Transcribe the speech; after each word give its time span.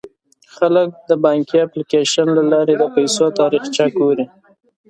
خلک 0.55 0.89
د 1.09 1.11
بانکي 1.23 1.57
اپلیکیشن 1.61 2.27
له 2.37 2.43
لارې 2.51 2.73
د 2.77 2.83
پيسو 2.95 3.25
تاریخچه 3.39 3.85
ګوري. 3.97 4.25